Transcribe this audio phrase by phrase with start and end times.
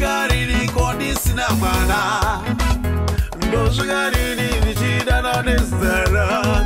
[0.00, 1.98] ndozvingariko ndisina mwana.
[3.48, 6.60] Ndozvingarini ndichidana nezita rako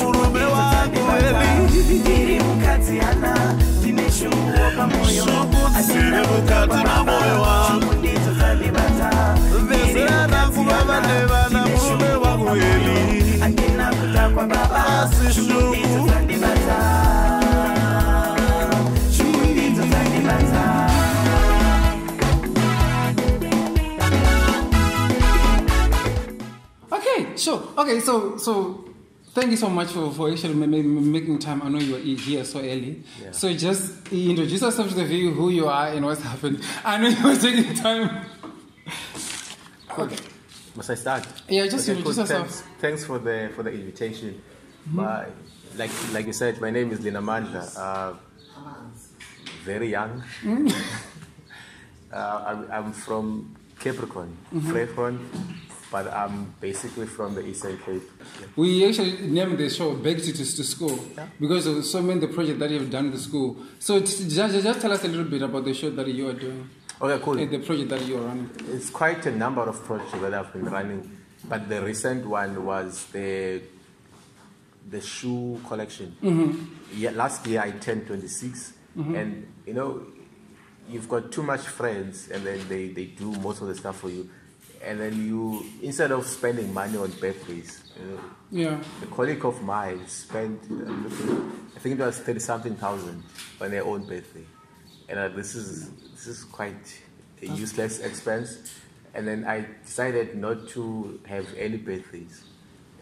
[0.00, 2.40] murume wangu eli
[5.14, 7.92] shungu dziri mukati mamoyo wangu.
[11.00, 13.42] Vezera rangu murume wangu weli
[15.02, 15.76] asi shungu
[26.92, 27.62] Okay, sure.
[27.76, 28.84] Okay, so so
[29.34, 31.62] thank you so much for, for actually ma- ma- ma- making time.
[31.62, 33.02] I know you are here so early.
[33.32, 36.62] So just introduce yourself to the view, who you are, and what's happened.
[36.84, 38.26] I know you were taking time.
[39.98, 40.16] Okay.
[40.76, 41.26] Must I start?
[41.48, 42.48] Yeah, just introduce yourself.
[42.48, 44.42] Thanks, thanks for the for the invitation.
[44.84, 45.26] My,
[45.76, 47.64] like like you said, my name is Linamandla.
[47.76, 48.14] Uh,
[49.64, 50.22] very young.
[52.12, 55.18] uh, I'm, I'm from Capricorn, Vrygrond,
[55.90, 58.02] but I'm basically from the Eastern Cape.
[58.54, 60.98] We actually named the show Back to, to School
[61.40, 63.56] because of so many the project that you've done with the school.
[63.78, 66.68] So just, just tell us a little bit about the show that you are doing
[67.00, 67.38] Okay, cool.
[67.38, 68.50] and the project that you are running.
[68.70, 73.04] It's quite a number of projects that I've been running, but the recent one was
[73.12, 73.62] the
[74.88, 76.16] the shoe collection.
[76.22, 76.64] Mm-hmm.
[76.94, 79.14] Yeah, last year I turned 26, mm-hmm.
[79.14, 80.06] and you know,
[80.88, 84.08] you've got too much friends, and then they, they do most of the stuff for
[84.10, 84.30] you,
[84.82, 88.20] and then you instead of spending money on birthdays, you know,
[88.50, 88.78] Yeah.
[89.02, 90.60] a colleague of mine spent,
[91.76, 93.22] I think it was thirty something thousand
[93.60, 94.44] on their own birthday,
[95.08, 97.00] and uh, this is this is quite
[97.42, 98.72] a useless expense.
[99.14, 102.44] And then I decided not to have any birthdays,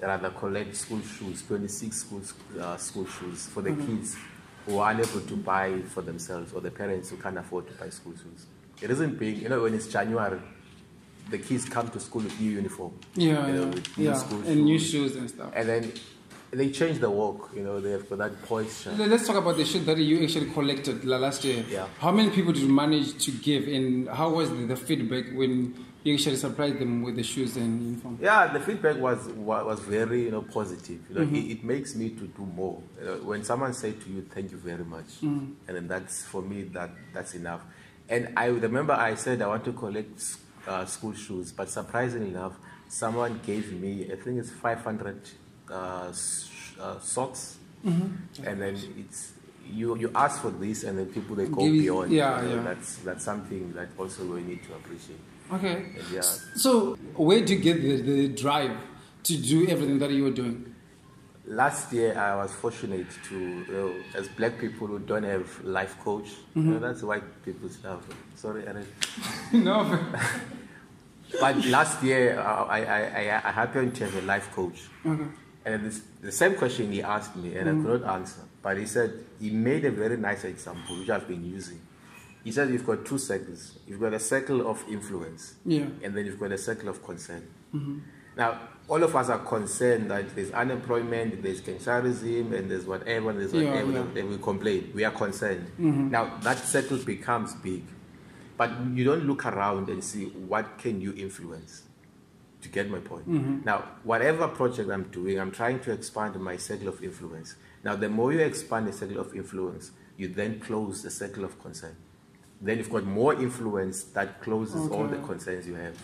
[0.01, 2.23] rather collect school shoes, twenty six school
[2.61, 4.17] uh, school shoes for the kids
[4.67, 7.89] who are unable to buy for themselves or the parents who can't afford to buy
[7.91, 8.47] school shoes.
[8.81, 10.41] It isn't being, you know, when it's January,
[11.31, 14.13] the kids come to school with new uniform, Yeah, you know, yeah, new yeah.
[14.15, 14.91] school and new shoes.
[14.91, 15.51] shoes and stuff.
[15.55, 15.93] And then
[16.55, 18.33] they change the walk, you know, they've got that.
[18.51, 21.65] Let- Let's talk about the shit that you actually collected last year.
[21.69, 21.87] Yeah.
[21.99, 25.75] How many people did you manage to give, and how was the, the feedback when
[26.05, 28.19] you actually surprised them with the shoes and uniform?
[28.21, 31.01] Yeah, the feedback was was very you know positive.
[31.09, 32.83] You know, it, it makes me to do more.
[33.01, 36.43] You know, when someone say to you, "Thank you very much," and then that's for
[36.43, 37.63] me that that's enough.
[38.09, 40.23] And I remember I said I want to collect
[40.67, 42.53] uh, school shoes, but surprisingly enough,
[42.89, 45.21] someone gave me I think it's five hundred
[45.71, 46.13] uh,
[46.81, 49.33] uh, socks, and then it's.
[49.73, 52.13] You, you ask for this and then people they go Give beyond.
[52.13, 52.63] yeah, You know, yeah.
[52.65, 55.19] That's that's something that also we need to appreciate.
[55.51, 55.87] Okay.
[56.13, 56.21] Yeah.
[56.21, 58.77] So, where do you get the, the drive
[59.23, 60.75] to do everything that you were doing?
[61.47, 63.39] Last year, I was fortunate to,
[63.73, 68.01] know, as black people who don't have life coach, you know, that's white people stuff.
[68.35, 68.87] Sorry, Aaron.
[69.53, 69.99] no.
[71.41, 74.83] But last year, uh, I, I, I, I happened to have a life coach.
[75.07, 75.25] Okay.
[75.65, 77.85] And this, the same question he asked me, and I mm.
[77.85, 78.41] could not answer.
[78.63, 81.81] But he said, he made a very nice example, which I've been using.
[82.43, 83.79] He said, you've got two circles.
[83.87, 85.87] You've got a circle of influence, Yeah.
[86.03, 87.49] and then you've got a circle of concern.
[87.75, 87.99] Mm-hmm.
[88.37, 93.41] Now, all of us are concerned that there's unemployment, there's cancerism, and there's whatever, and
[93.41, 94.21] there's Yeah, whatever, yeah.
[94.21, 94.93] and we complain.
[94.95, 95.67] We are concerned.
[95.81, 96.11] Mm-hmm.
[96.11, 97.85] Now, that circle becomes big.
[98.59, 101.85] But you don't look around and see what can you influence
[102.65, 103.27] to get my point.
[103.65, 107.55] Now, whatever project I'm doing, I'm trying to expand my circle of influence.
[107.85, 111.61] Now, the more you expand the circle of influence, you then close the circle of
[111.61, 111.95] concern.
[112.61, 115.97] Then you've got more influence that closes all the concerns you have.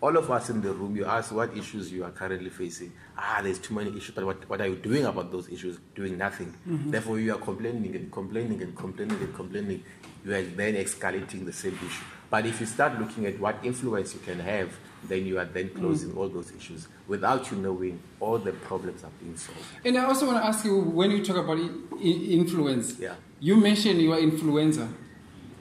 [0.00, 2.92] All of us in the room, you ask what issues you are currently facing.
[3.16, 5.78] Ah, there's too many issues, but what, what are you doing about those issues?
[5.94, 6.54] Doing nothing.
[6.66, 9.82] Therefore, you are complaining and complaining and complaining and complaining.
[10.24, 12.04] You are then escalating the same issue.
[12.30, 14.76] But if you start looking at what influence you can have,
[15.08, 16.16] then you are then closing mm.
[16.16, 19.60] all those issues without you knowing all the problems are being solved.
[19.84, 21.58] And I also want to ask you when you talk about
[22.00, 23.14] influence, Yeah.
[23.40, 24.88] you mentioned you are influencer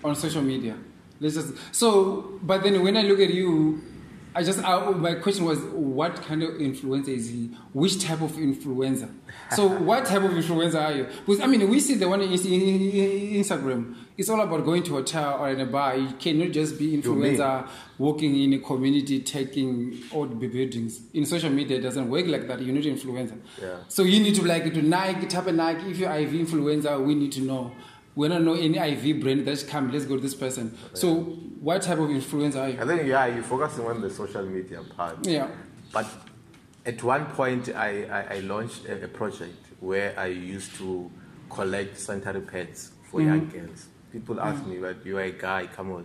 [0.04, 0.76] on social media.
[1.20, 3.82] Let's just so, but then when I look at you,
[4.36, 7.52] I just I, my question was, what kind of influencer is he?
[7.72, 9.10] Which type of influencer?
[9.56, 11.08] So, what type of influencer are you?
[11.26, 13.96] Because I mean, we see the one in Inst- Instagram.
[14.18, 15.96] It's all about going to a hotel or in a bar.
[15.98, 17.68] You cannot just be You influencer
[17.98, 21.02] walking in a community, taking old buildings.
[21.14, 22.62] In social media, it doesn't work like that.
[22.62, 23.38] You need influencer.
[23.62, 23.78] Yeah.
[23.88, 25.92] So you need to like to Nike, type of Nike.
[25.92, 27.72] If you're IV influencer, we need to know.
[28.16, 29.92] We don't know any IV brand that's come.
[29.92, 30.78] Let's go to this person.
[30.94, 31.16] So,
[31.60, 32.80] what type of influence are you?
[32.82, 35.26] I think yeah, you're focusing on the social media part.
[35.26, 35.48] Yeah.
[35.92, 36.08] But
[36.86, 41.12] at one point, I, I, I launched a, a project where I used to
[41.50, 43.28] collect sanitary pads for Mm-hmm.
[43.30, 43.88] young girls.
[44.12, 46.04] People ask me, but you're a guy, come on.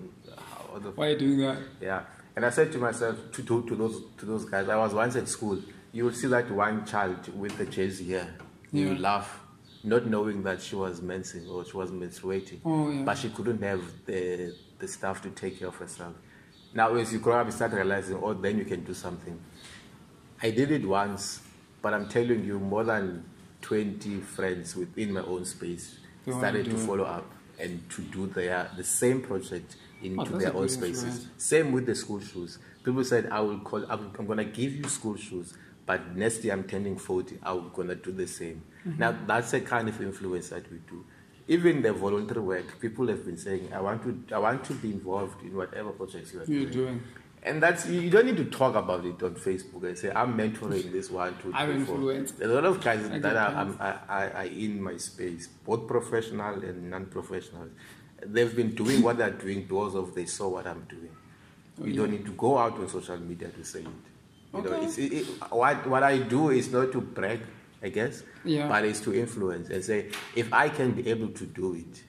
[0.94, 1.58] Why are you doing that?
[1.80, 2.02] Yeah.
[2.36, 5.16] And I said to myself, to, to, to those to those guys, I was once
[5.16, 5.58] at school.
[5.92, 8.28] You will see that one child with the jersey here.
[8.72, 9.40] You laugh,
[9.82, 12.60] not knowing that she was mensing or she was menstruating.
[12.64, 13.02] Oh, yeah.
[13.02, 16.14] But she couldn't have the the stuff to take care of herself.
[16.72, 19.38] Now as you grow up, you start realizing, oh, then you can do something.
[20.42, 21.40] I did it once,
[21.82, 23.24] but I'm telling you, more than
[23.62, 25.98] 20 friends within my own space
[26.38, 27.26] started to follow up
[27.58, 31.26] and to do their the same project into Oh, their own spaces.
[31.36, 32.58] Same with the school shoes.
[32.82, 35.52] People said, I will call, I'm, I'm going to give you school shoes,
[35.90, 38.62] but next year I'm turning 40, I'm going to do the same.
[38.86, 39.00] Mm-hmm.
[39.00, 41.04] Now, that's the kind of influence that we do.
[41.48, 44.92] Even the voluntary work, people have been saying, I want to, I want to be
[44.92, 46.72] involved in whatever projects you are You're doing.
[46.72, 47.02] doing.
[47.42, 50.38] And that's, you you don't need to talk about it on Facebook and say, I'm
[50.38, 52.38] mentoring this one, two, I'm three, influenced.
[52.38, 53.56] There's a lot of guys that get are, that.
[53.56, 57.66] I'm- I, I, are in my space, both professional and non-professional.
[58.24, 61.10] They've been doing what they're doing because of they saw what I'm doing.
[61.82, 63.86] Oh, you don't need to go out on social media to say it.
[64.54, 67.40] You know, it's, it, it, what, what I do is not to brag,
[67.82, 68.68] I guess, Yeah.
[68.68, 72.02] but it's to influence and say, if I can be able to do it,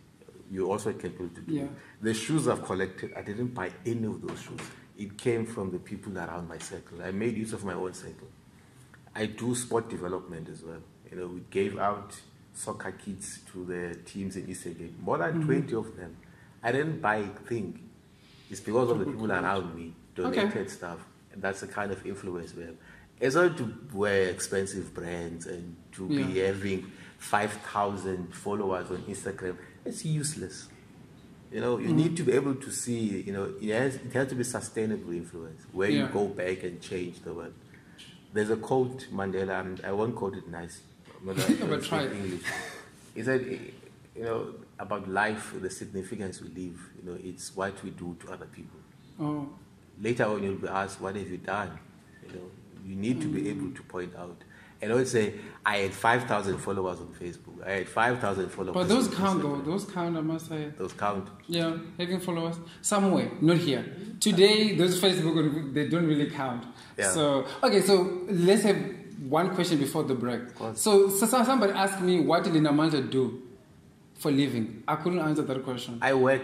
[0.50, 1.64] you also can be able to do Yeah.
[1.64, 1.70] it.
[2.02, 4.60] The shoes I've collected, I didn't buy any of those shoes.
[4.98, 7.02] It came from the people around my circle.
[7.04, 8.28] I made use of my own circle.
[9.16, 10.82] I do sport development as well.
[11.12, 12.20] You know, we gave out
[12.54, 15.00] soccer kits to the teams in Eastern Cape.
[15.00, 15.68] More than Mm-hmm.
[15.68, 16.18] 20 of them.
[16.64, 17.88] I didn't buy a thing.
[18.50, 20.68] It's because of the people around me donated Okay.
[20.68, 21.00] stuff.
[21.34, 22.76] And that's the kind of influence we have.
[23.20, 29.58] It's not to wear expensive brands and to be having 5,000 followers on Instagram.
[29.86, 30.68] It's useless.
[31.52, 31.96] You know, you mm.
[31.96, 35.12] need to be able to see, you know, it has, it has to be sustainable
[35.12, 37.54] influence where you go back and change the world.
[38.34, 40.82] There's a quote, Mandela, and I won't quote it nice.
[41.26, 42.14] Yeah, gonna but try it.
[42.14, 42.42] English.
[43.14, 43.60] He said,
[44.16, 48.32] you know, about life, the significance we live, you know, it's what we do to
[48.32, 48.80] other people.
[49.20, 49.50] Oh,
[50.02, 51.78] Later on, you'll be asked, what have you done?
[52.28, 52.46] You know,
[52.86, 53.48] you need to be Mm.
[53.52, 54.38] able to point out.
[54.82, 57.64] And I would say, I had 5,000 followers on Facebook.
[57.64, 59.62] I had 5,000 followers but those count though.
[59.62, 60.72] Those count, I must say.
[60.76, 61.28] Those count.
[61.48, 63.86] Yeah, having followers somewhere, not here.
[64.20, 66.66] Today, those Facebook they don't really count.
[66.98, 67.12] Yeah.
[67.12, 68.78] So okay, so let's have
[69.30, 70.42] one question before the break.
[70.74, 73.40] So, so somebody asked me what did Lina do
[74.16, 74.84] for living.
[74.88, 76.00] I couldn't answer that question.
[76.02, 76.42] I work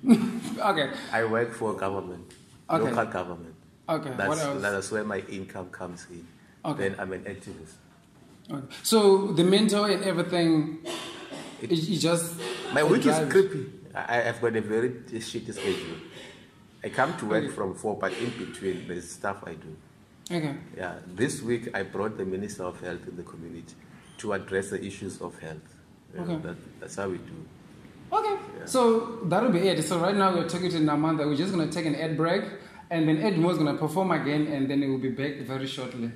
[0.06, 2.32] Okay, I work for government,
[2.70, 2.90] Okay.
[2.90, 3.54] local government.
[3.88, 4.10] okay.
[4.16, 4.62] That's, what else?
[4.62, 6.26] that's where my income comes in.
[6.64, 6.88] Okay.
[6.90, 7.74] Then I'm an activist.
[8.50, 8.66] Okay.
[8.82, 10.78] So the mentor and everything,
[11.62, 12.34] It- it, it just
[12.72, 13.72] My it week is creepy.
[13.94, 15.96] I, I've got a very shitty schedule.
[16.84, 17.52] I come to work Okay.
[17.54, 19.76] from four, but in between there's stuff I do.
[20.30, 20.54] Okay.
[20.76, 23.74] Yeah, this week I brought the Minister of Health in the community
[24.18, 25.56] to address the issues of health.
[26.14, 26.42] You know, Okay.
[26.48, 27.34] that, that's how we do.
[28.10, 29.82] Okay, so that'll be it.
[29.84, 31.26] So right now we're talking to Namanda.
[31.26, 32.42] We're just gonna take an ad break,
[32.90, 36.10] and then is gonna perform again, and then it will be back very shortly.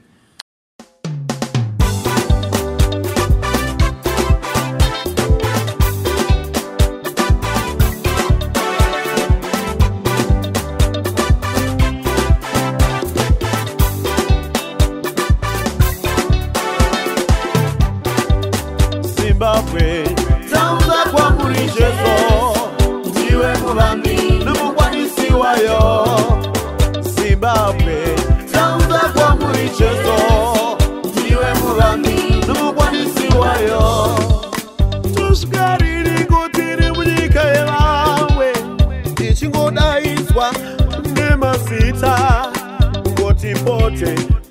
[43.93, 44.42] Ngoti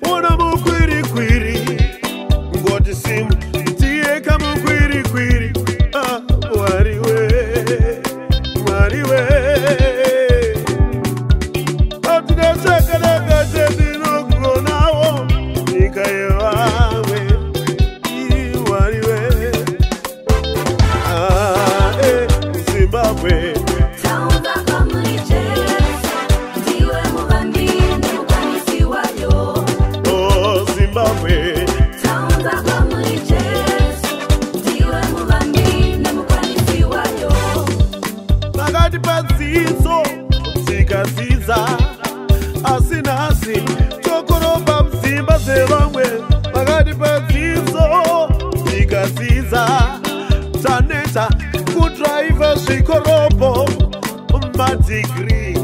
[55.12, 55.54] madigiri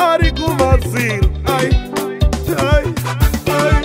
[0.00, 1.68] ari kumadziri ai
[2.58, 2.84] ai
[3.46, 3.84] ai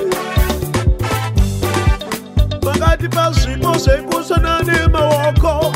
[2.61, 5.73] pakati pazvipo zvekushona nemaoko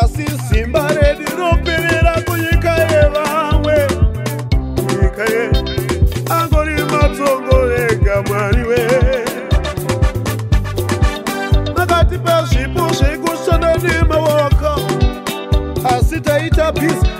[0.00, 3.76] asi simba redu roperera kunyika yevamwe.
[5.02, 5.44] Nyika ye
[6.30, 8.80] angori matongo ega mwari we.
[11.74, 14.80] Pakati pezvipo zvekushona nemaoko
[15.84, 17.13] asi taita bhizi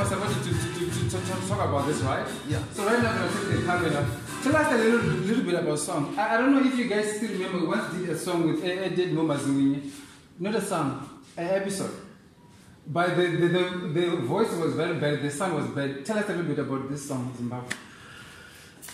[0.00, 2.26] I was about to, to, to, to, to talk about this, right?
[2.48, 2.62] Yeah.
[2.72, 4.06] So right now I'm gonna take the camera.
[4.42, 6.14] Tell us a little, little bit about song.
[6.16, 7.58] I, I don't know if you guys still remember.
[7.58, 9.90] We once did a song with Edmore Mazungunye.
[10.38, 11.90] Not a song, an episode.
[12.86, 15.20] But the, the, the, the voice was very bad.
[15.20, 16.02] The sound was bad.
[16.06, 17.68] Tell us a little bit about this song, Zimbabwe.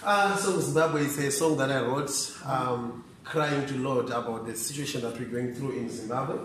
[0.03, 2.11] Uh, so Zimbabwe is a song that I wrote,
[2.45, 6.37] um, crying to Lord about the situation that we're going through in Zimbabwe.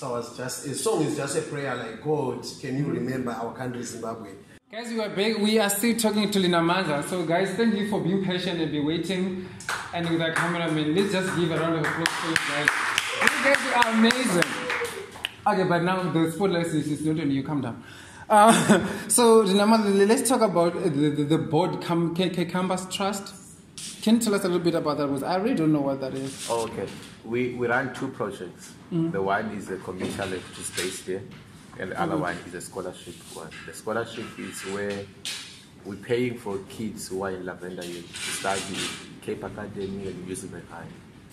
[0.00, 3.32] So I was just a song is just a prayer like God, can you remember
[3.32, 4.30] our country Zimbabwe?
[4.72, 5.10] Guys, we are.
[5.14, 7.06] We are still talking to Linamandla.
[7.06, 9.46] So, guys, thank you for being patient and be waiting.
[9.92, 12.68] And with our cameraman, let's just give a round of applause for you guys.
[13.20, 14.50] You guys are amazing.
[15.46, 17.42] Okay, but now the spotlight is, not on you.
[17.42, 17.84] Calm down.
[18.26, 19.66] Uh, so, Lina
[20.06, 23.34] let's talk about the, the, the board, Cam- Compass Trust.
[24.02, 25.06] Can you tell us a little bit about that?
[25.06, 26.46] Because I really don't know what that is.
[26.50, 26.86] Oh, okay.
[27.24, 28.72] We, we run two projects.
[28.90, 31.22] The one is a commercial which is based here,
[31.78, 33.50] and the other one is a scholarship one.
[33.66, 35.04] The scholarship is where
[35.84, 38.76] we're paying for kids who are in Lavender Hill to study
[39.22, 40.86] Cape Academy and Muizenberg High.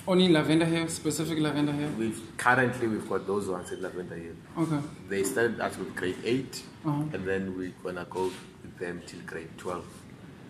[0.08, 1.90] Only Lavender Hill, specific Lavender Hill.
[1.98, 4.36] We've currently we've got those ones in Lavender Hill.
[4.58, 4.80] Okay.
[5.10, 6.92] They started us with grade 8 Uh-huh.
[7.14, 8.26] and then we're gonna go
[8.62, 9.86] with them till grade twelve.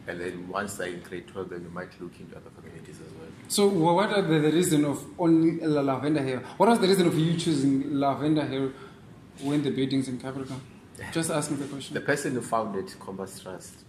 [0.07, 3.11] And then once they're in grade twelve, then you might look into other communities as
[3.13, 3.27] well.
[3.49, 6.39] So, what are the, the reason of only La- Lavender Hill?
[6.57, 8.71] What was the reason of you choosing Lavender Hill
[9.41, 10.61] when the buildings in Capricorn?
[11.11, 11.93] Just asking the question.
[11.93, 13.83] The person who founded Compass Trust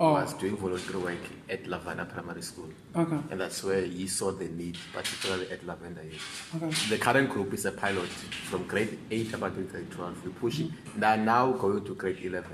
[0.00, 2.68] Oh, was doing voluntary work at Levana Primary School.
[2.96, 6.18] okay, And that's where he saw the need, particularly at Lavender Hill.
[6.56, 6.74] okay.
[6.88, 10.24] The current group is a pilot from grade 8 up until grade 12.
[10.24, 10.72] We're pushing.
[10.96, 12.50] They're now going to grade 11.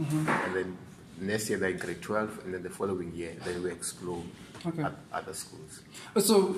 [0.00, 0.28] Mm-hmm.
[0.28, 0.78] And then
[1.20, 2.40] next year they're in grade 12.
[2.44, 4.22] And then the following year, then we explore
[4.66, 4.82] Okay.
[4.82, 5.82] at other schools.
[6.14, 6.56] Uh, so,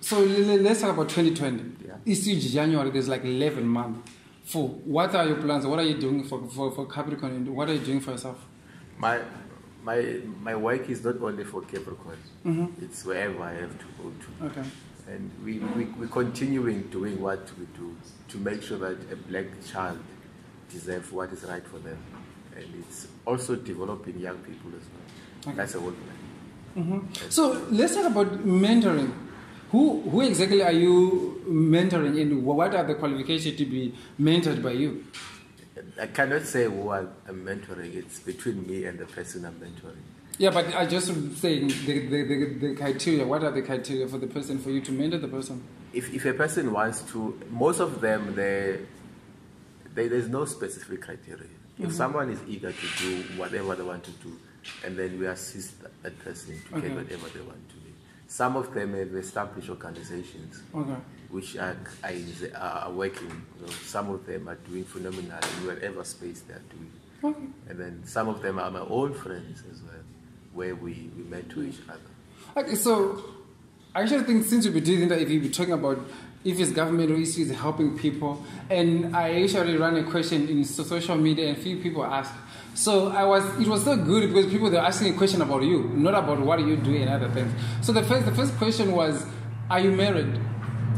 [0.00, 1.86] so le- let's talk about 2020.
[1.86, 1.94] Yeah.
[2.06, 2.90] It's January.
[2.90, 4.10] There's like 11 months.
[4.44, 5.66] For what are your plans?
[5.66, 7.32] What are you doing for, for, for Capricorn?
[7.32, 8.44] And what are you doing for yourself?
[8.98, 9.20] My,
[9.82, 12.84] my, my work is not only for Capricorn, mm-hmm.
[12.84, 14.46] it's wherever I have to go to.
[14.46, 14.68] Okay.
[15.08, 17.96] And we, we, we're continuing doing what we do
[18.28, 19.98] to make sure that a black child
[20.70, 21.98] deserves what is right for them.
[22.56, 25.48] And it's also developing young people as well.
[25.48, 25.56] Okay.
[25.56, 26.16] That's the whole plan.
[26.76, 27.30] Mm-hmm.
[27.30, 29.12] So let's talk about mentoring.
[29.70, 34.72] Who, who exactly are you mentoring, and what are the qualifications to be mentored by
[34.72, 35.04] you?
[36.00, 37.94] I cannot say who I'm mentoring.
[37.94, 40.02] It's between me and the person I'm mentoring.
[40.38, 41.06] Yeah, but I just
[41.36, 43.26] saying the, the, the, the criteria.
[43.26, 45.62] What are the criteria for the person for you to mentor the person?
[45.92, 48.78] If, if a person wants to, most of them, they,
[49.94, 51.48] they, there's no specific criteria.
[51.78, 51.96] If mm-hmm.
[51.96, 54.38] someone is eager to do whatever they want to do,
[54.84, 56.88] and then we assist that person to Okay.
[56.88, 57.80] get whatever they want to do.
[58.28, 60.96] Some of them have established organizations Okay.
[61.30, 63.28] which are, are, are working.
[63.60, 66.92] You know, some of them are doing phenomenal in whatever space they are doing.
[67.22, 67.46] Okay.
[67.68, 70.02] And then some of them are my old friends as well,
[70.52, 72.00] where we, we met to each other.
[72.56, 73.22] Okay, so
[73.94, 75.98] I actually think since you'll be doing that, if you'll be talking about
[76.44, 81.16] if it's government or issues helping people, and I actually ran a question in social
[81.16, 82.32] media, and few people asked.
[82.74, 85.84] So I was, it was so good because people were asking a question about you,
[85.94, 87.52] not about what you do and other things.
[87.82, 89.24] So the first, the first question was,
[89.70, 90.38] are you married?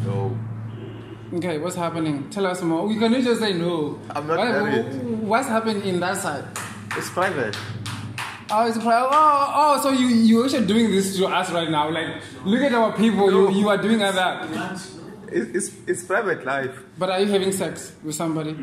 [0.04, 0.36] So
[1.34, 2.30] Okay, what's happening?
[2.30, 2.86] Tell us more.
[2.86, 3.98] We cannot just say no.
[4.10, 5.20] I'm not What- married.
[5.20, 6.44] What's happening in that side?
[6.96, 7.56] it's private.
[8.48, 9.08] Oh, it's private.
[9.10, 11.90] oh, oh, so you you actually doing this to us right now?
[11.90, 13.30] Like, look at our people.
[13.30, 14.48] You, you are doing that.
[15.30, 16.78] It's, it's, it's private life.
[16.98, 18.54] But are you having sex with somebody?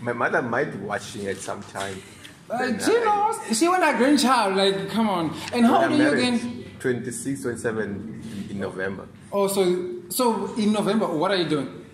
[0.00, 2.02] My mother might be watching at some time.
[2.50, 3.58] Uh, she I- knows.
[3.58, 4.56] She want a grandchild.
[4.56, 5.34] Like, come on.
[5.52, 6.64] And how old are you again?
[6.80, 9.06] 26, 27 in, in November.
[9.32, 11.84] Oh, so so in November, what are you doing?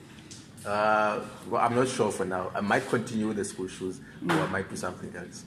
[0.66, 2.50] Uh, well, I'm not sure for now.
[2.54, 5.44] I might continue with the school shoes, or I might do something else.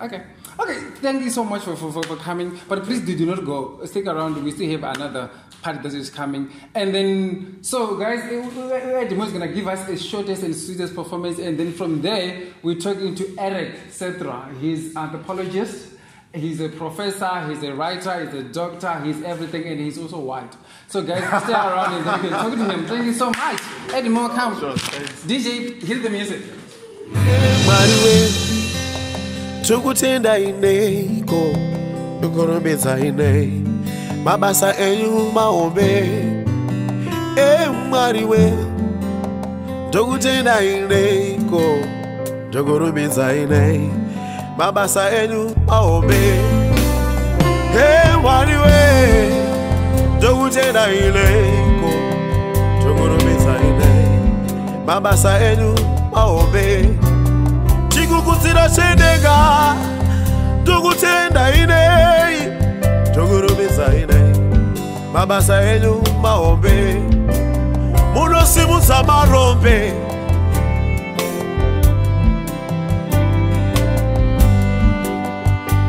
[0.00, 0.22] Okay.
[0.58, 0.78] Okay.
[1.02, 2.58] Thank you so much for, for, for, for coming.
[2.68, 3.84] But please do, do not go.
[3.84, 4.42] Stick around.
[4.42, 5.30] We still have another
[5.62, 6.50] part that is coming.
[6.74, 10.94] And then, so guys, eh, Edmore is going to give us a shortest and sweetest
[10.94, 11.38] performance.
[11.38, 14.58] And then from there, we're talking to Eirik Seathre.
[14.58, 15.88] He's anthropologist.
[16.32, 20.56] He's a professor, he's a writer, he's a doctor, he's everything, and he's also white.
[20.86, 22.86] So, guys, stay around and then we can talk to him.
[22.86, 23.58] Thank you so much.
[23.88, 24.54] Edmore, come.
[24.54, 26.40] DJ, hit the music.
[29.70, 31.42] tikutenda ineiko
[32.20, 33.62] tikurumbidza inei.
[34.24, 36.08] Mabasa enyu mahombe
[37.36, 38.52] emwari we
[39.88, 41.62] ndokutenda ineiko
[42.48, 43.90] ndokurumbidza inei.
[44.58, 46.18] Mabasa enyu mahombe
[48.14, 48.78] emwari we
[50.18, 51.90] ndokutenda ineiko
[52.80, 54.08] ndokurumbidza inei.
[54.86, 55.74] Mabasa enyu
[56.12, 56.79] mahombe
[58.68, 59.36] chendenga
[60.62, 62.36] ndokutenda inei
[63.14, 64.32] tokurumidza inei
[65.12, 66.94] mabasa enyu maombe
[68.14, 69.92] munosimudza marombe.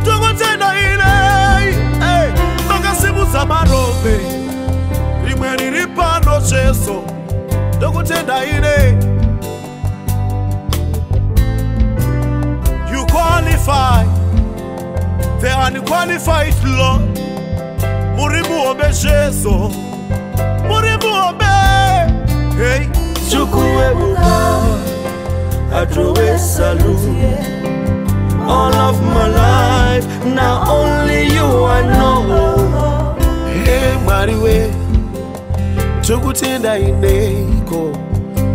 [0.05, 1.67] Tokutenda inei
[2.01, 2.33] ei,
[2.67, 4.15] makasimudza marombe.
[5.25, 7.03] Rimwe riri pano cheso
[7.77, 8.93] ndokutenda inei
[13.65, 14.03] qualify
[15.39, 17.01] the unqualified Lord.
[18.17, 19.69] Muri muombe Jesu.
[22.57, 22.87] Hey,
[25.73, 27.37] Atrowe salute.
[28.47, 33.15] All of my life, now only you I know.
[33.65, 34.71] hey, mwariwe,
[36.01, 37.91] tukutenda ineko,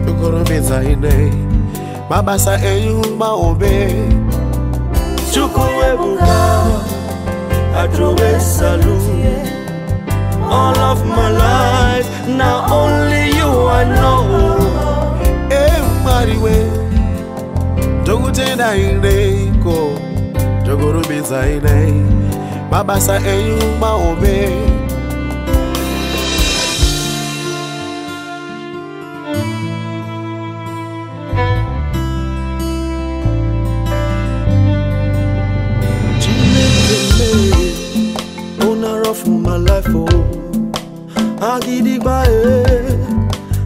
[0.07, 1.33] tukorombedza ine,
[2.11, 3.03] mabasa enyu
[5.37, 5.57] maombe.
[5.96, 6.37] Chukwuebuka,
[7.77, 9.53] Atrowe salute.
[10.49, 14.25] All of my life, now only you I know.
[15.49, 16.66] Hey, mwariwe,
[18.05, 19.90] tukutenda ineko,
[20.64, 21.92] tukorombedza ine,
[22.70, 24.49] mabasa enyu maombe.
[41.57, 42.99] Agidigba, eh.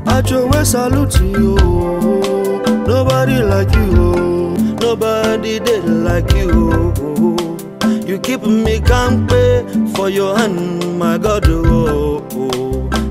[0.07, 2.63] Atrowe salute you, oh.
[2.87, 4.55] Nobody like you, oh.
[4.81, 7.99] Nobody did like you, oh.
[8.07, 12.23] You keep me kampe for your hand, my God, oh.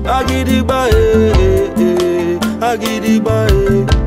[0.04, 2.38] Agidigba, eh, eh, eh.
[2.60, 3.99] Agidigba, eh.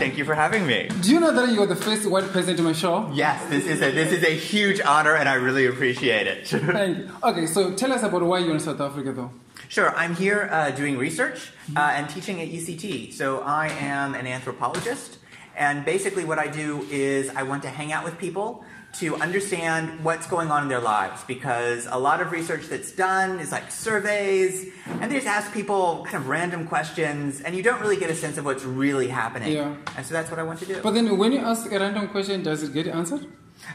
[0.00, 0.88] Thank you for having me.
[1.02, 3.10] Do you know that you're the first white person to my show?
[3.12, 6.48] Yes, this is a this is a huge honor, and I really appreciate it.
[6.48, 7.10] Thank you.
[7.22, 9.30] Okay, so tell us about why you're in South Africa, though.
[9.68, 13.12] sure, I'm here uh, doing research uh, and teaching at UCT.
[13.12, 15.18] So I am an anthropologist,
[15.54, 20.02] and basically what I do is I want to hang out with people to understand
[20.04, 23.70] what's going on in their lives because a lot of research that's done is like
[23.70, 24.66] surveys
[25.00, 28.14] and they just ask people kind of random questions and you don't really get a
[28.14, 29.76] sense of what's really happening Yeah.
[29.96, 32.08] and so that's what i want to do But then when you ask a random
[32.08, 33.26] question, does it get answered?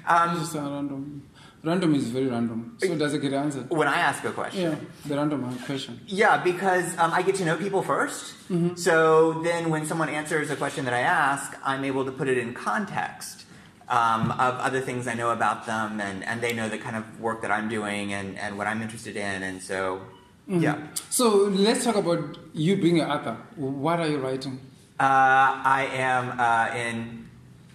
[0.08, 1.23] um, just a random.
[1.63, 2.78] Random is very random.
[2.80, 3.69] So does it get answered?
[3.69, 4.75] when i ask a question Yeah,
[5.10, 5.99] the random question.
[6.08, 8.97] Yeah, because um, I get to know people 1st So
[9.43, 12.54] then when someone answers a question that I ask, I'm able to put it in
[12.54, 13.45] context
[13.87, 17.19] um, of other things I know about them, and, and they know the kind of
[17.19, 19.43] work that I'm doing and, and what I'm interested in.
[19.43, 20.01] And so,
[20.47, 20.87] yeah.
[21.09, 23.37] So let's talk about you being an author.
[23.55, 24.59] What are you writing?
[24.99, 27.27] Uh, I am uh, in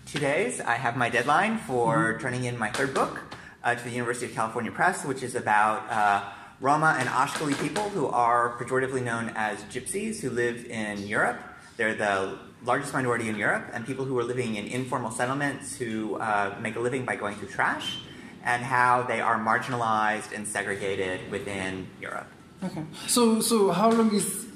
[0.06, 0.60] two days.
[0.60, 3.20] I have my deadline for turning in my third book
[3.62, 6.24] uh, to the University of California Press, which is about uh,
[6.60, 11.40] Roma and Ashkali people who are pejoratively known as gypsies who live in Europe.
[11.76, 16.16] They're the largest minority in Europe, and people who are living in informal settlements who
[16.16, 18.00] uh, make a living by going through trash,
[18.44, 22.26] and how they are marginalized and segregated within Europe.
[22.62, 22.84] Okay.
[23.06, 24.46] So so how long is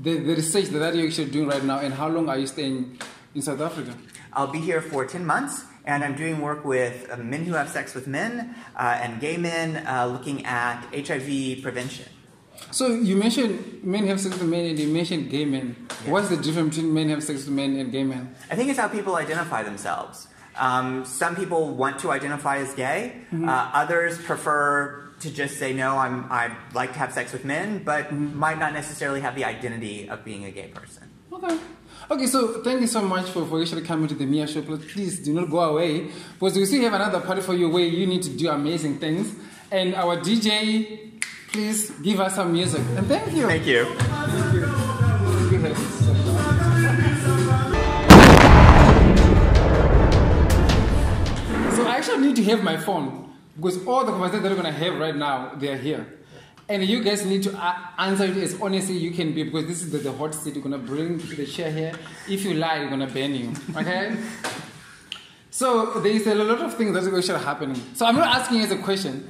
[0.00, 2.98] the, the research that you're actually doing right now, and how long are you staying
[3.34, 3.94] in South Africa?
[4.32, 7.68] I'll be here for 10 months, and I'm doing work with uh, men who have
[7.68, 12.06] sex with men uh, and gay men uh, looking at HIV prevention.
[12.70, 15.76] So you mentioned men have sex with men, and you mentioned gay men.
[16.06, 18.34] What's the difference between men have sex with men and gay men?
[18.50, 20.28] I think it's how people identify themselves.
[20.56, 25.96] Um, some people want to identify as gay, uh, others prefer to just say no,
[25.96, 30.08] I'm I like to have sex with men, but might not necessarily have the identity
[30.08, 31.10] of being a gay person.
[31.32, 31.58] Okay.
[32.10, 34.62] Okay, so thank you so much for, for actually coming to the Mia show.
[34.62, 38.06] Please do not go away because we still have another party for you where you
[38.06, 39.34] need to do amazing things.
[39.70, 41.19] And our DJ,
[41.52, 42.82] please give us some music.
[42.96, 43.46] And thank you.
[43.46, 43.84] Thank you.
[51.74, 54.72] So I actually need to have my phone because all the conversations that we're gonna
[54.72, 56.06] have right now, they are here.
[56.68, 59.82] And you guys need to uh, answer it as honestly you can be because this
[59.82, 60.54] is the, the hot seat.
[60.54, 61.92] You're gonna bring to the chair here.
[62.28, 63.52] If you lie, we're gonna ban you.
[63.76, 64.16] Okay?
[65.50, 67.82] so there is a lot of things that are actually happening.
[67.94, 69.28] So I'm not asking you as a question,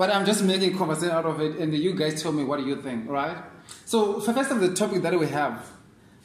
[0.00, 2.80] but I'm just making conversation out of it, and you guys tell me what you
[2.80, 3.36] think, right?
[3.84, 5.70] So first of the topic that we have,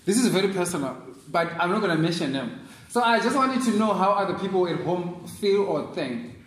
[0.06, 0.96] this is very personal,
[1.28, 2.62] but I'm not gonna mention them.
[2.88, 6.38] So I just wanted to know how other people at home feel or think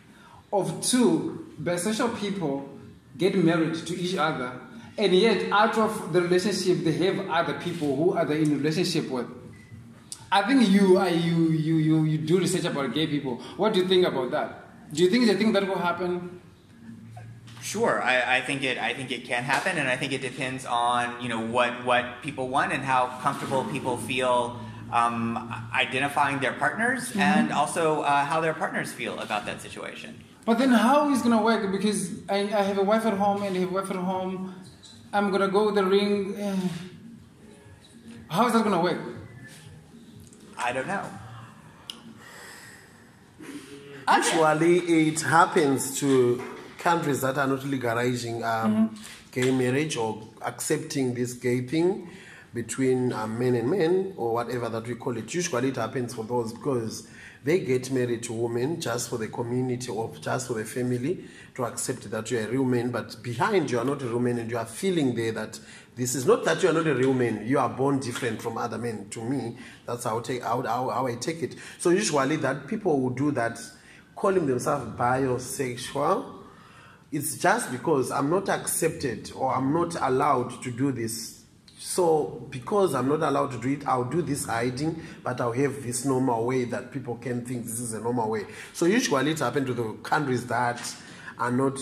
[0.55, 2.67] of two bisexual people
[3.19, 4.51] get married to each other,
[4.97, 9.11] and yet out of the relationship they have other people who are they in relationship
[9.11, 9.27] with.
[10.33, 13.37] I think you are you you you you do research about gay people.
[13.59, 14.95] What do you think about that?
[14.95, 16.41] Do you think a thing that will happen?
[17.69, 18.79] Sure, I, I think it.
[18.79, 22.23] I think it can happen, and I think it depends on you know what what
[22.23, 24.59] people want and how comfortable people feel
[24.91, 25.37] um,
[25.75, 30.19] identifying their partners, and also uh, how their partners feel about that situation.
[30.47, 31.71] But then how is gonna work?
[31.71, 34.55] Because I, I have a wife at home and I have a wife at home.
[35.13, 36.41] I'm gonna go with the ring.
[38.31, 39.01] How is that gonna work?
[40.57, 41.05] I don't know.
[44.07, 44.79] Actually,
[45.09, 46.43] it happens to
[46.79, 48.99] countries that are not legalizing um,
[49.33, 52.09] gay marriage or accepting this gay thing
[52.55, 55.33] between um, men and men or whatever that we call it.
[55.35, 57.09] Usually, it happens for those because
[57.45, 61.65] they get married to women just for the community or just for the family to
[61.65, 64.51] accept that you're a real man, but behind you are not a real man and
[64.51, 65.59] you are feeling there that
[65.97, 68.57] this is not that you are not a real man, you are born different from
[68.57, 69.09] other men.
[69.11, 71.57] To me, that's how, I take, how, how, how I take it.
[71.79, 73.61] So, usually, that people who do that
[74.15, 76.38] calling themselves biosexual,
[77.11, 81.45] it's just because I'm not accepted or I'm not allowed to do this.
[81.79, 85.83] So, because I'm not allowed to do it, I'll do this hiding, but I'll have
[85.83, 88.47] this normal way that people can think this is a normal way.
[88.73, 90.83] So, usually it happens to the countries that
[91.39, 91.79] are not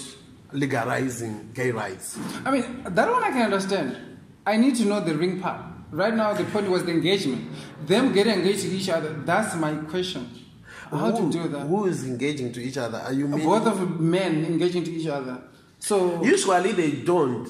[0.53, 2.19] legalizing gay rights.
[2.45, 4.19] I mean, that one I can understand.
[4.47, 5.63] I need to know the ring part.
[5.91, 7.51] Right now, the point was the engagement.
[7.87, 10.29] Them getting engaged to each other, that's my question.
[10.91, 11.67] How who, to do that?
[11.67, 12.99] Who is engaging to each other?
[12.99, 13.27] Are you?
[13.27, 15.39] Both of men engaging to each other.
[15.79, 17.49] So Usually they don't.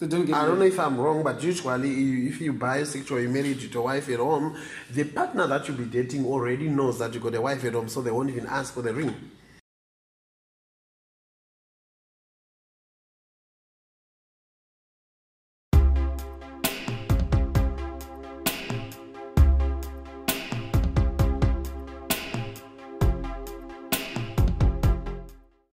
[0.00, 3.22] they don't get I don't know if I'm wrong, but usually you- if you bisexual,
[3.22, 4.56] you married to your wife at home,
[4.92, 7.88] the partner that you'll be dating already knows that you got a wife at home,
[7.88, 9.14] so they won't even ask for the ring.